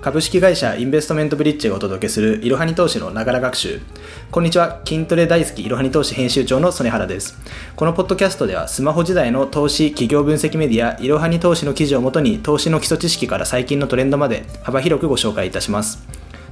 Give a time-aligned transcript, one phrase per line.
[0.00, 3.82] 株式会社インベストメントブリッジがお届けするいろはに投資のながら学習。
[4.30, 4.80] こんにちは。
[4.86, 7.38] 筋トレ大好きいろはに投資編集長の曽根原です。
[7.76, 16.02] このポッドキャストではスマホ時代の投資企業分析メディアいろはに投資の記事をもとに投資の基礎知識から最近のトレンドまで幅広くご紹介いたします。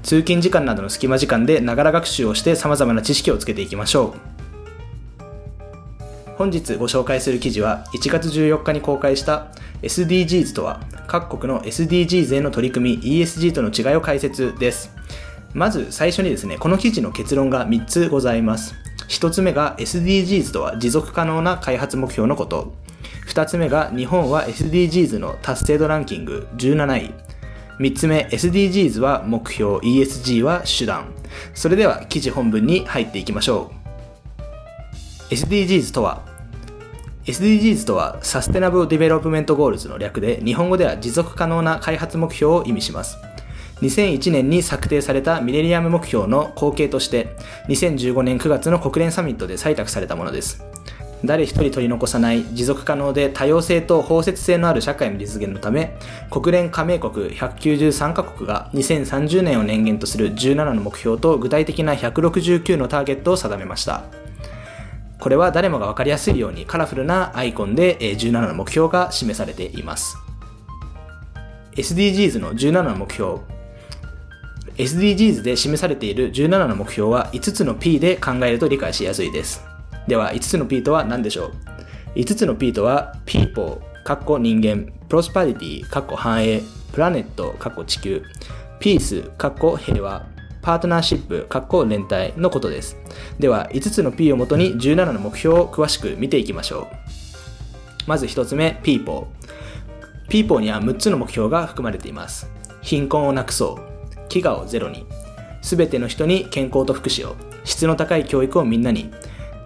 [0.02, 4.38] 通勤時間などの隙間時間でながら学習をして様々な知識をつけていきましょう。
[6.36, 9.46] 本日ご紹介する記事は1月14日に公開した
[9.80, 14.94] SDGs とは各国の SDGs への取り組み ESG との違いを解説です。
[15.54, 18.74] まず最初にですねこの記事の結論が3つございます。
[19.08, 22.74] 1つ目が SDGs とは持続可能な開発目標のこと。
[23.26, 27.14] 2つ目が日本は SDGs の達成度ランキング17位。
[27.78, 31.14] 3つ目 SDGs は目標 ESG は手段。
[31.54, 33.72] それでは記事本文に入っていきましょ
[35.30, 35.34] う。
[35.34, 36.22] SDGs とは
[37.28, 43.18] SDGs とは Sustainable Development Goals の略で日本語では持続可能な開発目標を意味します。
[43.82, 47.36] 2001年に策定されたミレニアム目標の後継として
[47.68, 50.64] 2015年9月の国連サミットで採択されたものです。
[51.22, 55.98] 誰一人取り残さない持続可能で多様性と包摂性のある社会の実現のため
[56.30, 64.04] 国連加盟国193カ国が2030年を年限とする17の目標と具体的な169のターゲットを定めました。
[65.28, 70.16] これは誰もが分かりやすいようにカラフルなアイコンで17の目標が示されています。
[71.72, 73.40] SDGs の17の目標。
[74.78, 79.62] SDGs で示されている17の目標は5つの P で考えると理解しやすいです。
[80.06, 81.52] では5つの P とは何でしょう
[82.18, 86.62] ？5つの P とは People かっこ人間 Prosperity かっこ繁栄
[86.94, 88.24] プラネットかっこ地球
[88.80, 90.37] Peace かっこ平和。
[90.62, 92.96] パートナーシップ、括弧連帯のことです。
[93.38, 96.96] では、5つの P をもとに17の目標を詳しく見ていきましょう。
[98.06, 99.26] まず1つ目、People。
[100.28, 102.50] People には6つの目標が含まれています。
[102.82, 104.18] 貧困をなくそう。
[104.28, 105.06] 飢餓をゼロに。
[105.62, 107.36] すべての人に健康と福祉を。
[107.64, 109.10] 質の高い教育をみんなに。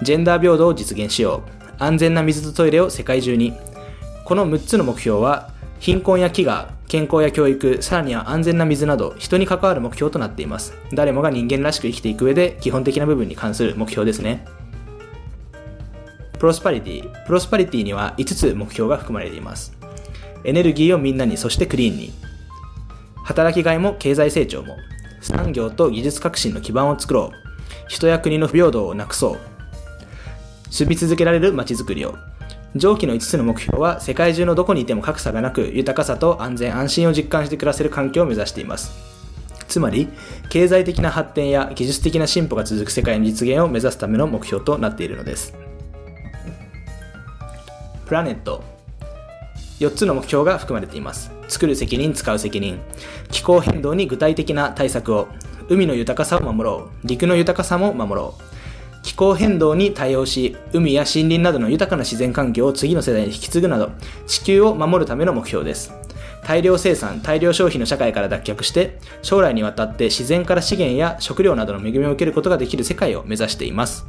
[0.03, 1.72] ジェンダー平等を実現しよう。
[1.78, 3.55] 安全な水とトイレを世界中に。
[4.25, 5.52] この6つの目標は、
[5.82, 10.75] 貧困や飢餓、健康や教育、さらには安全な水など、人に関わる目標となっています。
[10.93, 14.47] 誰もが人間らしく生きていく上で、基本的な部分に関する目標ですね。
[16.38, 17.26] プロスパリティ。
[17.26, 19.76] プロスパリティには5つ目標が含まれています。
[20.44, 22.12] エネルギーをみんなに、そしてクリーンに。
[23.25, 24.76] 働きがいも経済成長も。
[25.21, 27.88] 産業と技術革新の基盤を作ろう。
[27.88, 29.38] 人や国の不平等をなくそう。
[30.71, 32.15] 住み続けられる街づくりを。
[32.75, 38.93] 上記の5つの目標は世界中のどこにいても格差がなく豊かさと安全安心を実感して暮らせる環境を目指しています。
[39.69, 40.09] つまり
[40.49, 45.55] 経済的な発展や技術的な進歩が続く世界の実現を目指すための目標となっているのです。
[48.06, 48.62] プラネット。
[49.81, 51.31] 4つの目標が含まれています。
[51.49, 52.81] 作る責任使う責任。
[53.31, 55.28] 気候変動に具体的な対策を。
[55.69, 57.06] 海の豊かさを守ろう。
[57.06, 58.52] 陸の豊かさも守ろう。
[59.03, 63.91] 気候変動に対応し、海や森林などの豊かな自然環境を次の世代に引き継ぐなど、
[64.27, 65.93] 地球を守るための目標です。
[66.45, 74.07] 大量生産、大量消費の社会から脱却して、将来にわたって自然から資源や食料などの恵みを受けることができる世界を目指しています。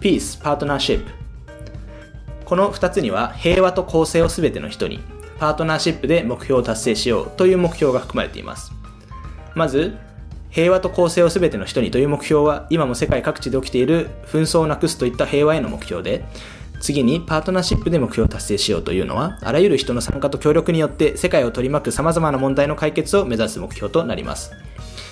[0.00, 1.04] Peace, Partnership
[2.44, 5.00] この2つには平和と公正をすべての人に、
[5.38, 8.72] パートナーシップで目標を達成しようという目標が含まれています。
[9.54, 9.96] まず、
[10.52, 16.24] 平和と公正を全ての人にという目標は今も世界各地で起きている紛争をなくすといった平和への目標で
[16.78, 24.52] 次にパートナーシップで目標を達成しようというのはあらゆる人の参加と協力によって世界を取り巻く様々な問題の解決を目指す目標となります。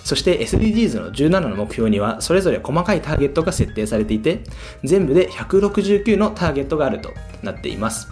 [0.05, 4.43] そして SDGs の17の目標にはそれぞれ細かいターゲットが設定されていて
[4.83, 7.13] 全部で169のターゲットがあると
[7.43, 8.09] なっています、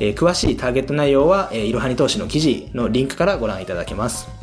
[0.00, 4.35] えー、詳しいターゲット内容は、えー、いろはに投資の記事のリンクからご覧いただけます。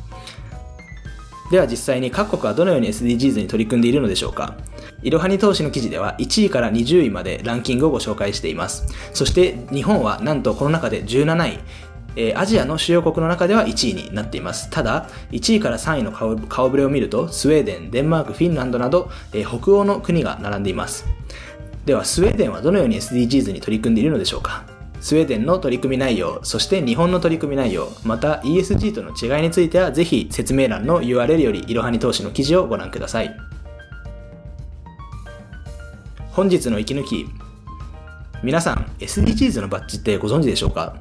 [1.51, 4.55] では実際に各国はどのように SDGs に取り組んでいるのでしょうか？
[5.03, 8.85] いろはに投資の記事では1位から20位までランキングをご紹介しています。
[9.13, 11.59] そして日本はなんとこの中で17位、
[12.15, 14.69] えー、アジアの主要国の中では1位になっています。
[14.69, 21.05] ただ、1位から3位の顔顔ぶれを見ると、スウェーデン、デンマーク、フィンランドなど、えー、北欧の国が並んでいます。
[21.85, 24.63] では、スウェーデンはどのように SDGs に取り組んでいるのでしょうか？
[25.03, 33.35] スウェーデンの取り組み内容、そして日本の取り組み内容、また ESG との違いについてはぜひ説明欄の URL よりいろはに投資の記事をご覧ください。
[36.31, 37.27] 本日の息抜き。
[38.43, 40.95] 皆さん、SDGs のバッジってご存知でしょうか？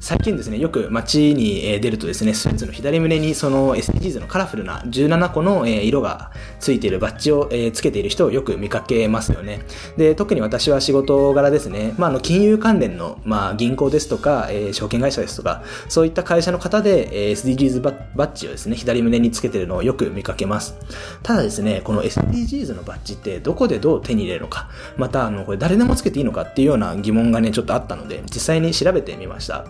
[0.00, 9.60] 最近ですね、よく街に出るとですね、スーツの左胸にその SDGs のカラフルな17個の色がついているバッジをつけている人をよく見かけますよね。
[9.98, 20.76] で、特に私は仕事柄ですね、まあ、あの、金融関連の、まあ、銀行ですとか、え、証券会社ですとか、そういった会社の方で、SDGs バッジをですね、左胸につけているのをよく見かけます。
[21.22, 29.66] ただですね、この SDGs のバッジってどこでどう手に入れるのか、また、あの、これ誰でもつけていいのかっていうような疑問がね、ちょっとあったので、実際に調べてみました。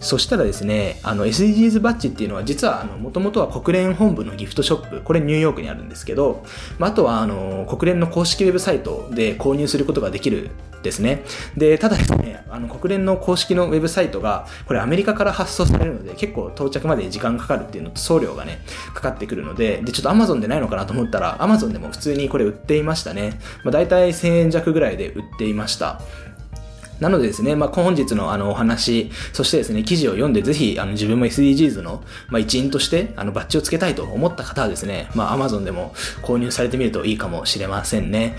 [0.00, 6.44] そしたらですね、あの SDGs バッジっていうのは実はあの元々は国連本部のギフトショップ、これニューヨークにあるんですけど、
[6.78, 10.50] まあ、あとはあの国連の公式ウェブサイトで購入することができる
[10.82, 11.24] ですね。
[11.56, 18.60] で、ただですね、あの国連の公式のウェブサイトが、これアメリカから発送されるので結構到着まで時間かかるっていうのと送料がね、
[18.94, 23.38] かかってくるので、で、ちょっと Amazon でないのかなと思ったら、Amazon でも普通にこれ売っていましたね。
[23.64, 26.00] まあ、大体1000円弱ぐらいで売っていました。
[27.02, 38.36] なのでですね、まあ、本日のあのお話、そしてですね、記事を読んでぜひあの自分も SDGs の、まあ、一員としてあのバッジをつけたいと思った方はですね、まあ、Amazon でも購入されてみるといいかもしれませんね。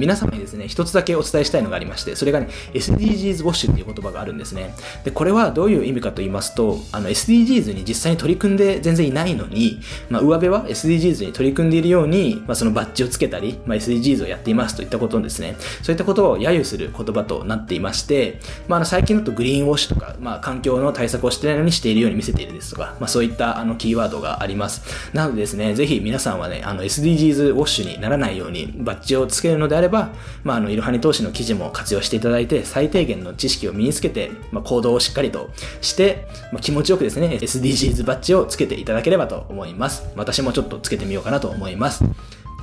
[0.00, 4.74] 皆様にですね、一つだけお伝えしたいのがありまして、それがね、SDGs ウォッシュっていう言葉があるんですね。
[5.04, 15.56] で、これはどういう意味かと言いますと、あの、SDGs に実際に取り組んで全然いないのに、まあ、上辺は SDGs に取り組んでいるように、まあ、そのバッジをつけたり、まあ、SDGs をやっていますといったことですね。
[15.82, 24.82] そういったことを揶揄する言葉となっていまして、まあ、あの、最近だとグリーンウォッシュとか、まあ、環境の対策をしてないのにしているように見せているですとか、まあ、そういったあの、キーワードがあります。
[25.12, 30.10] なのでですね、ぜひ皆さんはね、あの、SDGs ウォッシュにならないようにバッジをつけるのであればば、
[30.44, 35.50] まあ、あの、いろはに投資の記事も活用していただいて、最低限の知識を身につけて、まあ、行動をしっかりと
[35.80, 40.04] して、まあ、気持ちよくですね、SDGs バッジをつけていただければと思います。
[40.16, 42.04] 私もちょっとつけてみようかなと思います。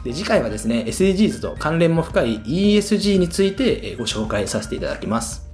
[0.04, 5.48] で次回はですね、SDGs と関連も深い ESG についてご紹介させていただきます。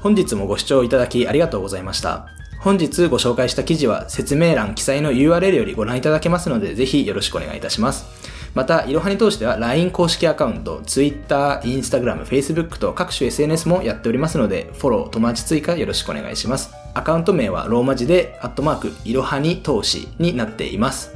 [0.00, 2.28] 本日もご視聴いただきありがとうございました。
[2.60, 8.06] 本日ご紹介した記事は説明欄記載の URL よりご覧いただけますので、ぜひよろしくお願いいたします。
[8.56, 16.70] また、いろはに通しては LINE 公式アカウント、Twitter、Instagram、Facebook と各種 SNS もやっておりますので、フォロー、友達追加よろしくお願いします。
[16.94, 21.14] アカウント名はローマ字で、アットマーク、いろはに投資になっています。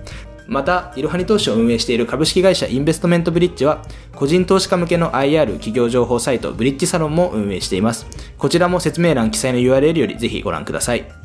[0.49, 3.81] また、いろはに投資を運営している株式会社インベストメントブリッジは、
[4.15, 8.07] 個人投資家向けの IR 企業情報サイトブリッジサロンも運営しています。
[8.37, 11.20] こちらも説明欄記載の URL よりぜひご覧ください。